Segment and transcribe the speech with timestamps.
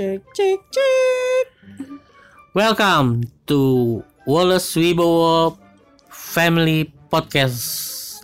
[0.00, 1.46] Cek cek cek.
[2.56, 5.60] Welcome to Wallace Wibowo
[6.08, 7.60] Family Podcast.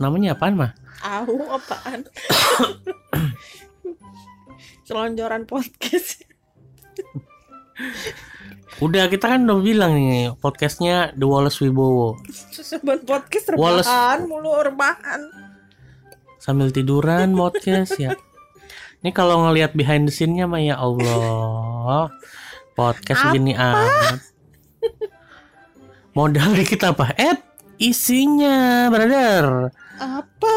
[0.01, 0.73] Namanya apaan mah?
[1.05, 2.09] Au apaan?
[4.89, 6.25] Selonjoran podcast.
[8.81, 12.17] Udah kita kan udah bilang nih podcastnya The Wallace Wibowo.
[12.57, 13.85] Sebuah podcast Wallace.
[13.85, 15.21] rebahan mulu rebahan.
[16.41, 18.17] Sambil tiduran podcast ya.
[19.07, 22.11] Ini kalau ngelihat behind the scene-nya mah ya Allah.
[22.75, 24.19] Podcast gini amat.
[26.11, 27.15] Modal dikit apa?
[27.15, 27.39] Eh,
[27.79, 29.71] isinya, brother.
[30.03, 30.55] Apa?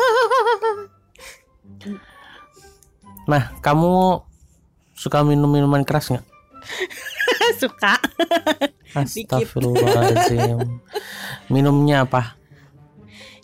[3.29, 4.25] Nah, kamu
[4.97, 6.25] suka minum minuman keras nggak?
[7.61, 8.01] Suka.
[8.97, 10.81] Astagfirullahaladzim.
[11.53, 12.33] Minumnya apa?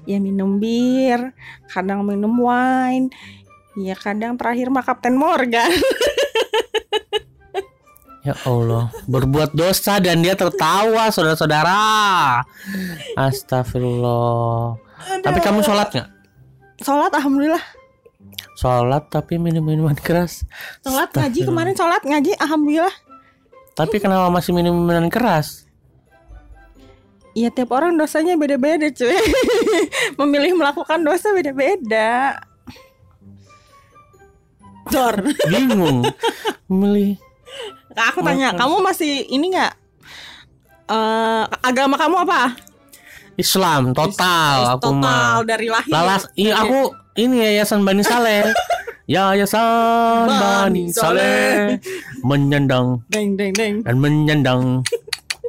[0.09, 1.29] Ya minum bir,
[1.69, 3.13] kadang minum wine.
[3.75, 5.67] Ya kadang terakhir mah Kapten Morgan.
[8.25, 12.41] Ya Allah, berbuat dosa dan dia tertawa, saudara-saudara.
[13.13, 14.81] Astagfirullah.
[15.21, 16.09] Tapi kamu sholat nggak?
[16.81, 17.61] Sholat alhamdulillah.
[18.57, 20.47] Sholat tapi minum minuman keras.
[20.81, 22.95] Sholat ngaji kemarin sholat ngaji alhamdulillah.
[23.75, 25.67] Tapi kenapa masih minum minuman keras?
[27.35, 29.11] Iya tiap orang dosanya beda-beda cuy
[30.23, 32.39] Memilih melakukan dosa beda-beda
[34.95, 35.15] Dor
[35.51, 36.07] Bingung.
[36.65, 37.19] Memilih.
[37.91, 39.73] Aku tanya Kamu masih ini gak
[40.85, 42.55] eh Agama kamu apa?
[43.35, 45.43] Islam total aku Total mah.
[45.43, 48.47] dari lahir Lalas, iya aku ini yayasan Bani Saleh.
[49.05, 51.77] Yayasan Bani Bani Saleh
[52.21, 54.63] menyandang Deng deng deng dan menyandang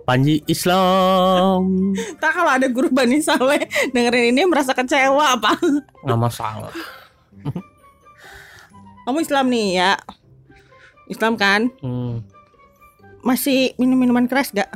[0.03, 1.67] Panji Islam.
[2.17, 5.57] Tak kalau ada guru Bani Saleh Dengerin ini merasa kecewa apa
[6.03, 6.71] Nggak masalah.
[9.07, 9.93] Kamu Islam nih ya
[11.07, 12.27] Islam kan Hmm.
[13.23, 14.71] Masih minum minuman keras gak?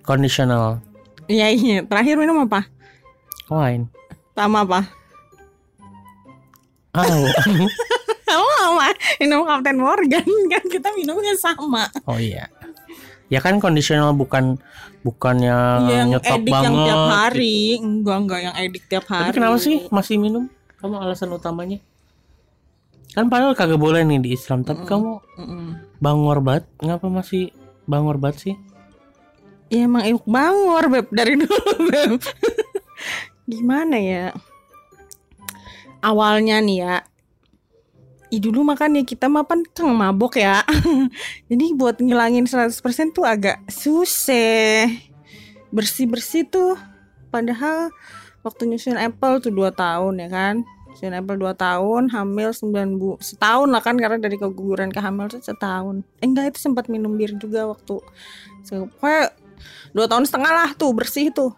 [0.00, 0.80] Conditional
[1.26, 2.64] Iya iya Terakhir minum apa?
[3.46, 3.86] wine.
[4.32, 4.80] Sama apa?
[6.92, 7.04] Oh,
[8.26, 8.88] sama
[9.20, 12.48] minum Kapten Morgan Kan kita minumnya sama oh iya.
[13.26, 14.56] Ya kan conditional bukan
[15.02, 16.86] bukan yang yang nyetop edik yang banget.
[16.86, 17.14] tiap gitu.
[17.14, 20.46] hari enggak enggak yang edik tiap hari Tapi kenapa sih masih minum?
[20.78, 21.78] Kamu alasan utamanya?
[23.16, 25.64] Kan padahal kagak boleh nih di Islam, tapi kamu Mm-mm.
[25.98, 26.68] bangor banget.
[26.84, 27.48] Ngapa masih
[27.88, 28.54] bangor banget sih?
[29.66, 32.22] ya emang iluk bangor beb dari dulu beb
[33.46, 34.26] gimana ya
[36.02, 36.96] awalnya nih ya
[38.26, 40.66] Ih dulu makan ya kita makan kang mabok ya
[41.48, 42.74] Jadi buat ngilangin 100%
[43.14, 44.90] tuh agak susah
[45.70, 46.74] Bersih-bersih tuh
[47.30, 47.94] Padahal
[48.42, 53.20] waktu nyusun Apple tuh 2 tahun ya kan Nyusun Apple 2 tahun Hamil 9 bu
[53.20, 56.00] Setahun lah kan karena dari keguguran ke hamil tuh setahun.
[56.20, 58.00] Eh enggak itu sempat minum bir juga waktu
[58.64, 59.28] Pokoknya
[59.92, 61.52] 2 tahun setengah lah tuh bersih tuh.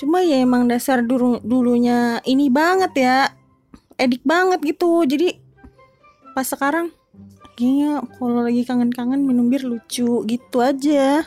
[0.00, 3.18] Cuma ya emang dasar dulu dulunya ini banget ya
[4.00, 5.04] Edik banget gitu.
[5.04, 5.36] Jadi
[6.32, 6.88] pas sekarang
[7.52, 11.20] kayaknya kalau lagi kangen-kangen minum bir lucu gitu aja.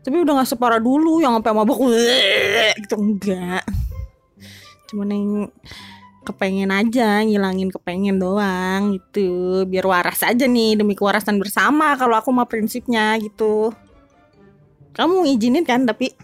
[0.00, 3.62] Tapi udah nggak separah dulu yang sampai mabok "Weh," gitu enggak.
[4.90, 5.46] Cuman yang
[6.22, 12.30] kepengen aja ngilangin kepengen doang gitu biar waras aja nih demi kewarasan bersama kalau aku
[12.30, 13.74] mah prinsipnya gitu
[14.94, 16.14] kamu ngizinin kan tapi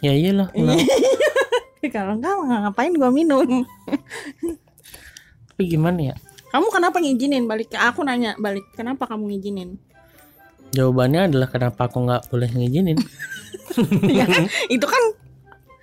[0.00, 0.48] Ya iyalah.
[0.56, 1.92] Iya.
[1.92, 3.64] kalau enggak nggak ngapain gua minum
[5.48, 6.14] Tapi gimana ya?
[6.50, 9.78] kamu kenapa ngizinin balik ke aku nanya balik kenapa kamu ngizinin
[10.70, 12.98] Jawabannya adalah kenapa aku nggak boleh ngizinin?
[14.18, 15.02] ya kan itu kan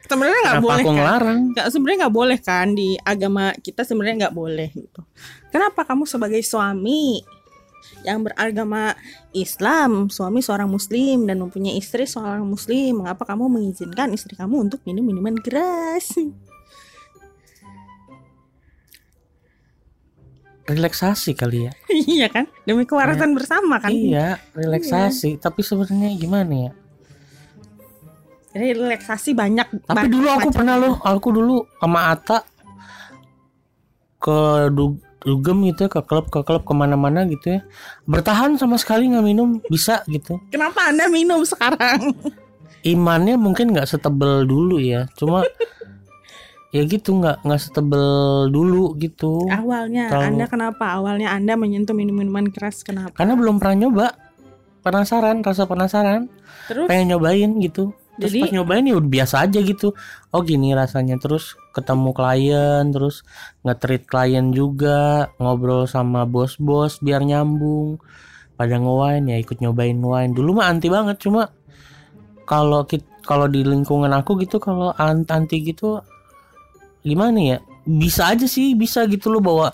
[0.07, 1.37] sebenarnya nggak boleh aku kan?
[1.53, 5.01] nggak sebenarnya nggak boleh kan di agama kita sebenarnya nggak boleh gitu.
[5.51, 7.21] Kenapa kamu sebagai suami
[8.03, 8.95] yang beragama
[9.35, 14.79] Islam suami seorang muslim dan mempunyai istri seorang muslim mengapa kamu mengizinkan istri kamu untuk
[14.87, 16.15] minum minuman keras?
[20.67, 21.71] Relaksasi kali ya.
[22.19, 22.43] iya kan?
[22.67, 23.87] Demi kewarasan bersama kan?
[23.87, 25.39] Iya, relaksasi.
[25.39, 26.71] Tapi sebenarnya gimana ya?
[28.57, 30.55] Relaksasi banyak Tapi banyak dulu aku macam.
[30.55, 32.39] pernah loh, aku dulu sama Ata
[34.17, 34.37] ke
[34.69, 37.59] du- dugem gitu ya, ke klub ke klub ke mana-mana gitu ya.
[38.03, 40.39] Bertahan sama sekali nggak minum bisa gitu.
[40.47, 42.15] kenapa anda minum sekarang
[42.79, 45.43] Imannya mungkin nggak setebel dulu ya, cuma
[46.75, 48.05] ya gitu nggak nggak setebel
[48.47, 49.43] dulu gitu.
[49.47, 54.07] awalnya Terlalu- anda kenapa awalnya anda menyentuh minum minuman keras kenapa Karena belum pernah nyoba.
[54.77, 56.31] Penasaran, rasa penasaran,
[56.65, 57.91] terus pengen nyobain gitu.
[58.17, 59.93] Terus Jadi- pas nyobain ya udah biasa aja gitu.
[60.33, 61.21] Oh gini rasanya.
[61.21, 63.21] Terus ketemu klien, terus
[63.61, 68.01] nge-treat klien juga, ngobrol sama bos-bos biar nyambung.
[68.57, 70.33] Pada nge-wine ya ikut nyobain wine.
[70.33, 71.53] Dulu mah anti banget cuma
[72.49, 72.83] kalau
[73.21, 76.01] kalau di lingkungan aku gitu kalau an- anti gitu
[77.05, 77.57] gimana ya?
[77.87, 79.69] Bisa aja sih, bisa gitu loh bawa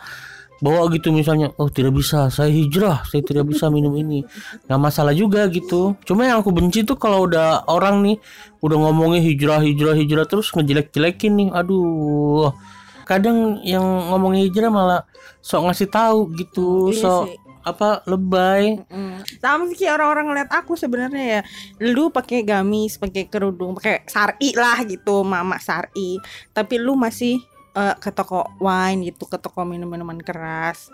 [0.63, 4.24] bawa gitu misalnya oh tidak bisa saya hijrah saya tidak bisa minum ini
[4.63, 8.18] nggak masalah juga gitu cuma yang aku benci tuh kalau udah orang nih
[8.63, 12.56] udah ngomongnya hijrah hijrah hijrah terus ngejelek-jelekin nih aduh
[13.04, 15.01] kadang yang ngomongnya hijrah malah
[15.44, 17.24] sok ngasih tahu gitu Iya sok
[17.63, 19.24] apa lebay Mm.
[19.39, 21.42] Sama sih orang-orang ngeliat aku sebenarnya ya.
[21.80, 26.19] Lu pakai gamis, pakai kerudung, pakai sari lah gitu, mama sari.
[26.51, 27.39] Tapi lu masih
[27.75, 30.94] eh, ke toko wine gitu, ke toko minum-minuman keras.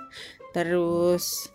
[0.55, 1.51] Terus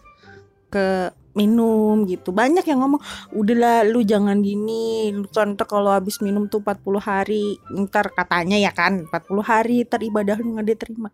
[0.71, 2.31] ke minum gitu.
[2.31, 3.03] Banyak yang ngomong,
[3.35, 5.11] "Udahlah lu jangan gini.
[5.11, 10.01] Lu ntar kalau habis minum tuh 40 hari, ntar katanya ya kan 40 hari ntar
[10.03, 11.11] ibadah lu nggak diterima."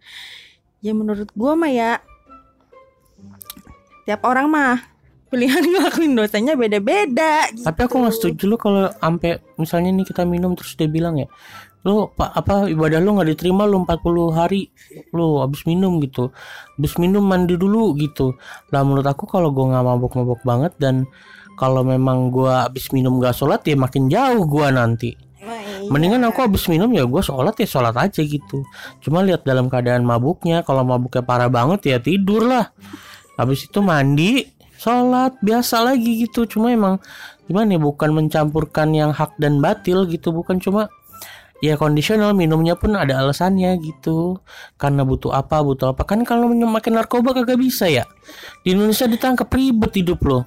[0.85, 2.01] Ya menurut gua mah ya
[4.05, 4.77] tiap orang mah
[5.31, 7.63] pilihan ngelakuin dosanya beda-beda gitu.
[7.63, 11.31] tapi aku nggak setuju lu kalau sampai misalnya nih kita minum terus dia bilang ya
[11.81, 14.69] lu pak apa ibadah lu nggak diterima lu 40 hari
[15.17, 16.29] lu habis minum gitu.
[16.77, 18.37] Habis minum mandi dulu gitu.
[18.69, 21.09] Lah menurut aku kalau gua nggak mabok-mabok banget dan
[21.57, 25.17] kalau memang gua habis minum gak sholat ya makin jauh gua nanti.
[25.41, 25.89] Iya.
[25.89, 28.61] mendingan aku habis minum ya gua sholat ya sholat aja gitu.
[29.01, 32.69] Cuma lihat dalam keadaan mabuknya kalau mabuknya parah banget ya tidur lah.
[33.41, 34.45] Habis itu mandi
[34.77, 36.45] sholat biasa lagi gitu.
[36.45, 37.01] Cuma emang
[37.49, 40.93] gimana ya bukan mencampurkan yang hak dan batil gitu bukan cuma
[41.61, 44.41] ya kondisional minumnya pun ada alasannya gitu.
[44.81, 46.05] Karena butuh apa butuh apa.
[46.09, 48.05] Kan kalau makin narkoba kagak bisa ya.
[48.65, 50.45] Di Indonesia ditangkap ribet hidup loh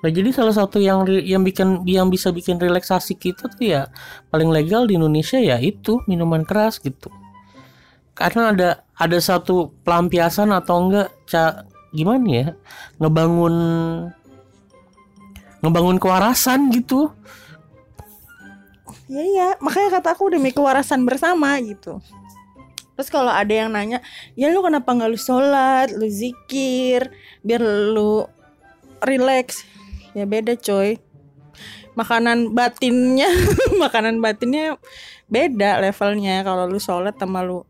[0.00, 3.82] nah jadi salah satu yang yang bikin yang bisa bikin relaksasi kita tuh ya
[4.32, 7.12] paling legal di Indonesia ya itu minuman keras gitu.
[8.16, 12.48] Karena ada ada satu pelampiasan atau enggak ca, gimana ya
[12.96, 13.54] ngebangun
[15.60, 17.12] ngebangun kewarasan gitu
[19.10, 21.98] Iya iya, makanya kata aku demi kewarasan bersama gitu.
[22.94, 23.98] Terus kalau ada yang nanya,
[24.38, 27.10] ya lu kenapa nggak lu sholat, lu zikir,
[27.42, 27.58] biar
[27.90, 28.22] lu
[29.02, 29.66] relax?
[30.14, 31.02] Ya beda coy.
[31.98, 33.26] Makanan batinnya,
[33.82, 34.78] makanan batinnya
[35.26, 36.46] beda levelnya.
[36.46, 37.66] Kalau lu sholat sama lu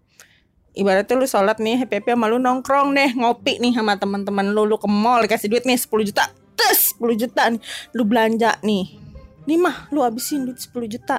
[0.71, 4.63] Ibaratnya lu sholat nih happy happy sama lu nongkrong deh ngopi nih sama teman-teman lu
[4.63, 7.59] lu ke mall dikasih duit nih 10 juta tes 10 juta nih
[7.91, 9.10] lu belanja nih
[9.50, 11.19] nih mah lu habisin duit 10 juta.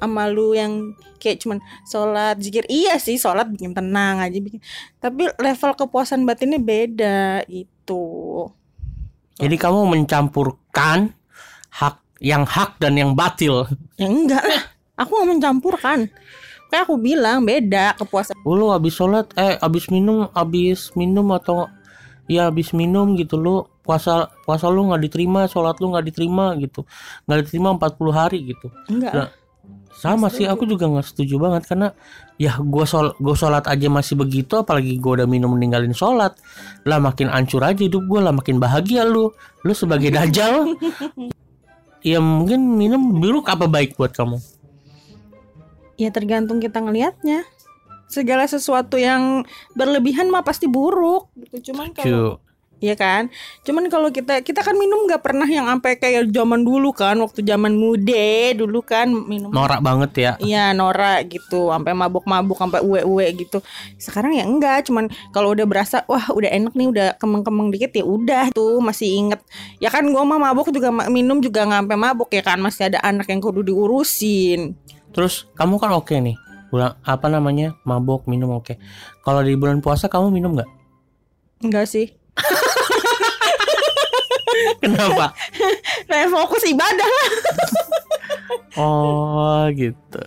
[0.00, 2.64] Sama lu yang kayak cuman sholat zikir.
[2.66, 4.64] Iya sih sholat bikin tenang aja bikin.
[4.96, 8.48] Tapi level kepuasan batinnya beda gitu.
[9.36, 11.12] Jadi kamu mencampurkan
[11.68, 13.68] hak yang hak dan yang batil.
[14.00, 14.62] Ya enggak lah.
[14.96, 16.08] Aku nggak mencampurkan.
[16.72, 18.34] Kayak aku bilang beda kepuasan.
[18.42, 21.68] Oh, lu habis sholat eh habis minum habis minum atau
[22.26, 26.82] ya habis minum gitu lu puasa puasa lu nggak diterima sholat lu nggak diterima gitu.
[27.24, 28.66] Nggak diterima 40 hari gitu.
[28.90, 29.12] Enggak.
[29.14, 29.28] Nah,
[29.96, 31.88] sama sih aku juga nggak setuju banget karena
[32.36, 36.36] ya gua sol gua sholat aja masih begitu apalagi gua udah minum meninggalin sholat.
[36.84, 39.32] Lah makin ancur aja hidup gua lah makin bahagia lu.
[39.64, 40.76] Lu sebagai dajal
[42.10, 44.36] ya mungkin minum buruk apa baik buat kamu?
[45.96, 47.48] Ya tergantung kita ngelihatnya.
[48.06, 51.72] Segala sesuatu yang berlebihan mah pasti buruk gitu.
[51.72, 52.44] Cuman kalau.
[52.76, 53.32] Iya kan?
[53.64, 57.40] Cuman kalau kita kita kan minum nggak pernah yang sampai kayak zaman dulu kan, waktu
[57.40, 59.48] zaman muda dulu kan minum.
[59.48, 63.64] norak banget ya Iya Nora gitu, sampai mabuk-mabuk, sampai uwe-uwe gitu.
[63.96, 68.04] Sekarang ya enggak, cuman kalau udah berasa, wah udah enak nih, udah kemeng-kemeng dikit ya
[68.04, 69.40] udah tuh masih inget.
[69.80, 73.00] Ya kan gua mah mabuk juga minum juga nggak sampai mabuk ya kan, masih ada
[73.00, 74.76] anak yang kudu diurusin.
[75.16, 76.36] Terus kamu kan oke nih,
[76.68, 78.76] bulan apa namanya mabok minum oke.
[79.24, 80.68] Kalau di bulan puasa kamu minum nggak?
[81.64, 82.12] Enggak sih.
[84.82, 85.32] Kenapa?
[86.10, 87.30] Nah, fokus ibadah lah.
[88.78, 90.22] oh gitu.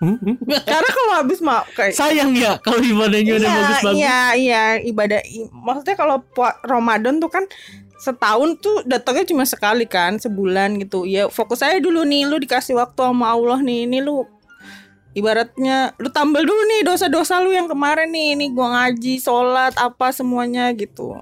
[0.00, 0.36] Hmm, hmm.
[0.72, 4.00] Karena kalau habis mau kayak Sayang ya kalau ibadahnya udah bagus-bagus.
[4.00, 5.20] Iya, iya, ibadah.
[5.52, 6.24] Maksudnya kalau
[6.64, 7.44] Ramadan tuh kan
[8.00, 11.04] setahun tuh datangnya cuma sekali kan, sebulan gitu.
[11.04, 13.84] Ya fokus aja dulu nih, lu dikasih waktu sama Allah nih.
[13.84, 14.24] Ini lu
[15.12, 18.40] ibaratnya lu tambal dulu nih dosa-dosa lu yang kemarin nih.
[18.40, 21.20] Ini gua ngaji, sholat, apa semuanya gitu.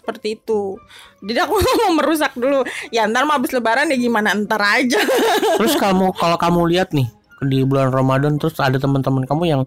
[0.00, 0.80] Seperti itu.
[1.20, 2.64] Jadi aku mau merusak dulu.
[2.88, 4.98] Ya ntar mau habis lebaran ya gimana ntar aja.
[5.60, 7.12] Terus kamu kalau kamu lihat nih,
[7.44, 9.62] di bulan Ramadan terus ada teman-teman kamu yang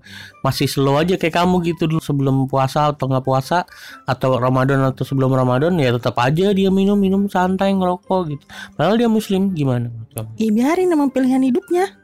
[0.46, 3.66] masih slow aja kayak kamu gitu dulu sebelum puasa atau nggak puasa
[4.06, 8.44] atau Ramadan atau sebelum Ramadan ya tetap aja dia minum minum santai ngerokok gitu
[8.78, 10.30] padahal dia muslim gimana menurut kamu?
[10.38, 12.03] Ya biarin emang pilihan hidupnya.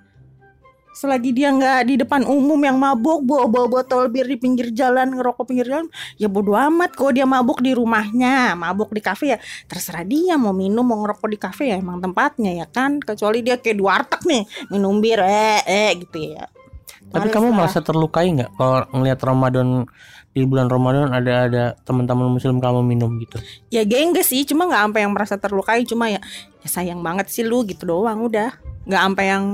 [0.89, 5.15] Selagi dia nggak di depan umum yang mabuk bawa bawa botol bir di pinggir jalan
[5.15, 5.87] ngerokok pinggir jalan,
[6.19, 6.97] ya bodo amat.
[6.97, 9.37] Kok dia mabuk di rumahnya, mabuk di kafe ya
[9.69, 12.99] terserah dia mau minum mau ngerokok di kafe ya emang tempatnya ya kan.
[12.99, 14.43] Kecuali dia kayak di warteg nih
[14.73, 16.49] minum bir eh eh gitu ya.
[17.09, 19.89] Tapi kamu merasa terlukai nggak kalau ngelihat Ramadan
[20.29, 23.41] di bulan Ramadan ada ada teman-teman muslim kamu minum gitu?
[23.73, 26.21] ya gengges sih cuma nggak sampai yang merasa terlukai cuma ya
[26.61, 28.53] ya sayang banget sih lu gitu doang udah
[28.89, 29.45] nggak sampai yang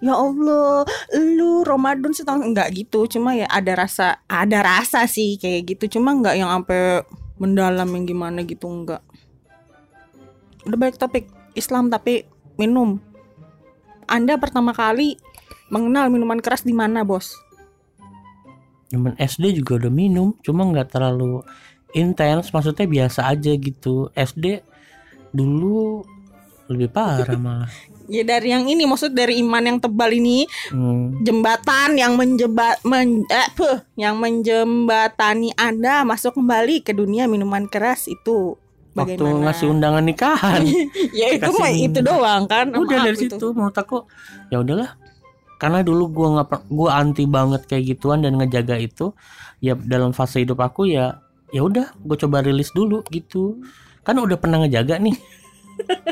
[0.00, 3.04] ya Allah lu Ramadan setahun nggak gitu.
[3.04, 6.00] Cuma ya ada rasa ada rasa sih kayak gitu.
[6.00, 7.04] Cuma nggak yang sampai
[7.36, 9.04] mendalam yang gimana gitu nggak.
[10.64, 12.24] Udah balik topik Islam tapi
[12.56, 12.96] minum.
[14.08, 15.20] Anda pertama kali
[15.68, 17.36] mengenal minuman keras di mana bos?
[18.88, 21.44] Zaman SD juga udah minum, cuma nggak terlalu
[21.92, 24.08] intens, maksudnya biasa aja gitu.
[24.16, 24.64] SD
[25.28, 26.08] dulu
[26.68, 27.68] lebih parah malah.
[28.08, 31.16] ya dari yang ini maksud dari iman yang tebal ini Hmm.
[31.20, 38.04] jembatan yang menjebat men, eh, puh, yang menjembatani Anda masuk kembali ke dunia minuman keras
[38.04, 38.56] itu
[38.90, 39.44] Waktu bagaimana?
[39.46, 40.62] ngasih undangan nikahan.
[41.18, 42.68] ya itu mah itu doang kan.
[42.68, 43.30] udah dari itu.
[43.30, 44.04] situ menurut aku
[44.48, 44.96] ya udahlah.
[45.56, 49.10] Karena dulu gua nggak gua anti banget kayak gituan dan ngejaga itu.
[49.58, 53.58] Ya dalam fase hidup aku ya ya udah gue coba rilis dulu gitu.
[54.02, 55.14] Kan udah pernah ngejaga nih.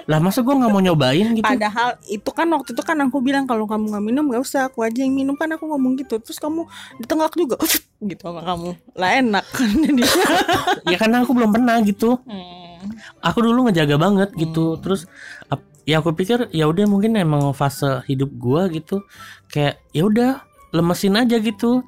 [0.07, 1.43] lah masa gua nggak mau nyobain gitu?
[1.43, 4.71] Padahal itu kan waktu itu kan aku bilang kalau kamu nggak minum nggak usah.
[4.71, 5.35] Aku aja yang minum.
[5.35, 6.17] Kan aku ngomong gitu.
[6.23, 6.65] Terus kamu
[7.03, 7.57] ditengak juga
[8.11, 8.79] gitu sama kamu.
[8.95, 10.03] Lah enak kan jadi.
[10.93, 12.19] Ya karena aku belum pernah gitu.
[12.23, 12.87] Hmm.
[13.19, 14.79] aku dulu ngejaga banget gitu.
[14.79, 15.11] Terus
[15.51, 19.03] ap- ya aku pikir ya udah mungkin emang fase hidup gua gitu.
[19.51, 20.31] Kayak ya udah
[20.71, 21.83] lemesin aja gitu.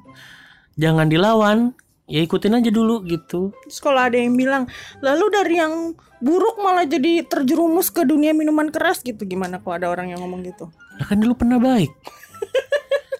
[0.75, 1.71] Jangan dilawan
[2.09, 4.65] ya ikutin aja dulu gitu Terus kalau ada yang bilang,
[4.99, 9.87] lalu dari yang buruk malah jadi terjerumus ke dunia minuman keras gitu gimana kalau ada
[9.87, 10.67] orang yang ngomong gitu?
[10.97, 11.93] ya kan dulu pernah baik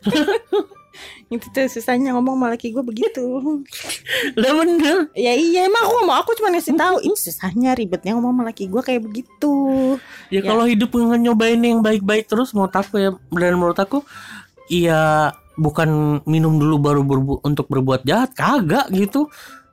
[1.29, 3.21] Itu tuh susahnya ngomong malah kayak gue begitu.
[4.41, 8.33] lah bener ya iya emang aku ngomong aku cuma ngasih tahu itu susahnya ribetnya ngomong
[8.33, 9.53] sama laki gue kayak begitu.
[10.33, 10.49] ya, Ya.
[10.49, 14.01] kalau hidup nggak nyobain yang baik-baik terus menurut aku ya dan menurut aku
[14.73, 15.29] iya
[15.59, 15.89] bukan
[16.23, 19.27] minum dulu baru berbu- untuk berbuat jahat kagak gitu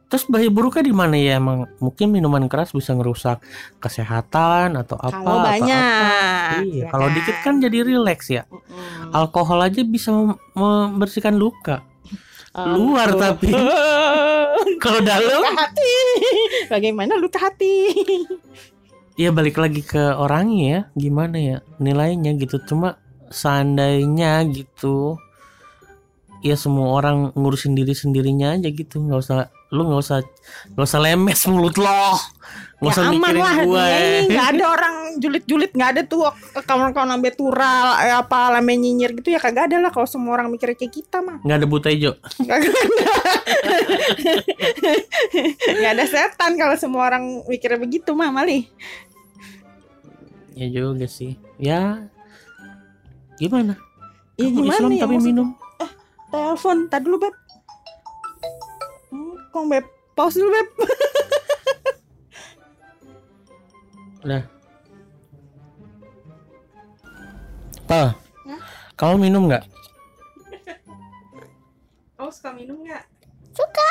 [0.06, 3.42] terus bahaya buruknya di mana ya emang mungkin minuman keras bisa ngerusak
[3.80, 5.74] kesehatan atau apa Kalau atau banyak.
[5.74, 6.62] apa.
[6.62, 8.46] Iya, ya kalau dikit kan jadi rileks ya.
[8.46, 9.10] Mm-mm.
[9.10, 11.82] Alkohol aja bisa mem- membersihkan luka.
[12.54, 13.50] Luar tapi
[14.82, 15.94] kalau dalam luka hati.
[16.66, 17.74] Bagaimana luka hati?
[19.16, 22.62] ya balik lagi ke orangnya ya, gimana ya nilainya gitu.
[22.62, 22.94] Cuma
[23.28, 25.18] seandainya gitu
[26.40, 28.98] ya semua orang ngurusin diri sendirinya aja gitu.
[28.98, 29.38] Nggak usah
[29.68, 30.18] lu nggak usah
[30.72, 32.16] nggak usah lemes mulut lo.
[32.76, 36.02] Nggak usah ya aman mikirin lah gue ya ini nggak ada orang julit-julit nggak ada
[36.04, 36.28] tuh
[36.60, 40.52] kawan-kawan lambe tural eh, apa lambe nyinyir gitu ya kagak ada lah kalau semua orang
[40.52, 41.40] mikir kayak kita mah.
[41.40, 42.14] Nggak ada buta hijau.
[45.66, 46.04] Nggak ada.
[46.06, 48.68] Setan kalau semua orang mikirnya begitu mah mali.
[50.56, 51.36] Ya juga sih.
[51.56, 52.08] Ya
[53.36, 53.76] gimana?
[54.36, 55.48] Ya gimana Islam ya tapi maksud- minum
[56.36, 57.34] telepon tadi dulu beb
[59.10, 60.68] hmm, kok beb pause dulu beb
[67.86, 68.62] Pal, Hah?
[68.98, 69.62] kamu minum nggak?
[72.18, 72.98] kamu suka minum nggak
[73.54, 73.88] Suka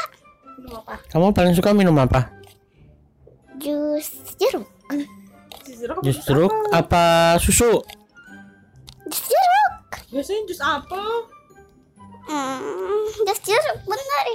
[0.59, 2.27] minum apa Kamu paling suka minum apa?
[3.55, 4.67] jus jeruk.
[5.63, 7.03] jus jeruk apa Jus jeruk apa
[7.39, 7.79] susu?
[9.07, 9.87] Jus jeruk.
[10.11, 11.07] biasanya jus apel
[12.25, 13.05] Hmm,
[13.45, 14.25] jeruk benar.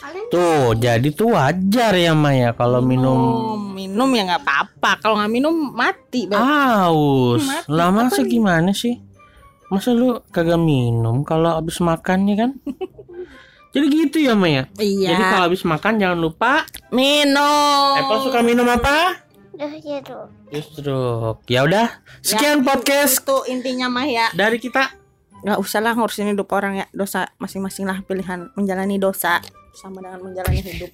[0.00, 5.32] Kalian Tuh, jadi tuh wajar ya Maya kalau minum minum ya nggak apa-apa kalau nggak
[5.32, 7.44] minum mati aus.
[7.44, 7.68] Mati.
[7.68, 8.30] Lah masa Apa nih?
[8.30, 8.96] gimana sih?
[9.68, 12.50] Masa lu kagak minum kalau habis makan ya kan?
[13.76, 14.66] Jadi gitu ya Maya.
[14.80, 16.64] iya Jadi kalau habis makan jangan lupa.
[16.90, 19.20] minum Apple suka minum apa?
[19.52, 20.28] jus jeruk.
[20.48, 21.36] Jus jeruk.
[21.44, 24.96] Ya udah, sekian podcast itu intinya mah ya dari kita.
[25.40, 26.86] Nggak usah lah ngurusin hidup orang ya.
[26.90, 29.40] Dosa masing-masing lah pilihan menjalani dosa
[29.72, 30.90] sama dengan menjalani hidup.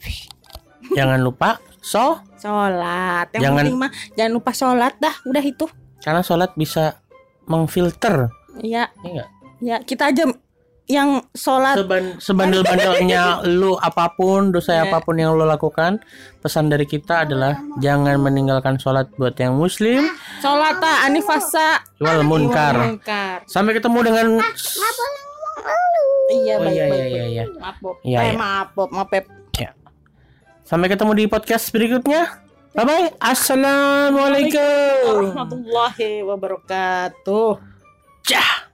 [0.95, 3.31] Jangan lupa so sholat.
[3.35, 5.15] Yang Jangan- penting mah jangan lupa sholat dah.
[5.27, 5.67] Udah itu.
[6.01, 7.03] Karena sholat bisa
[7.47, 8.31] mengfilter.
[8.63, 8.91] Iya.
[9.03, 9.25] Iya
[9.57, 10.29] ya kita aja
[10.87, 14.83] yang sholat Seban, sebandel-bandelnya lu apa pun dosa Iya.
[14.87, 15.99] apa pun yang lu lakukan
[16.39, 20.07] pesan dari kita adalah jangan meninggalkan sholat buat yang muslim
[20.39, 22.95] sholat anifasa wal munkar
[23.51, 25.07] sampai ketemu dengan lalu.
[26.27, 26.91] Iya Oh, baik iya, baik.
[26.91, 27.45] iya, iya, iya.
[27.57, 27.97] Maaf Bob.
[28.03, 28.35] Iya, eh, iya.
[28.35, 29.25] maaf Bob, maaf Pep.
[30.67, 32.27] sampai ketemu di podcast berikutnya
[32.75, 37.51] bye bye assalamualaikum Warahmatullahi wabarakatuh.
[38.23, 38.67] Cah.